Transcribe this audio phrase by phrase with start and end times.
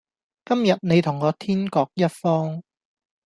[0.45, 2.63] 今日你同我天各一方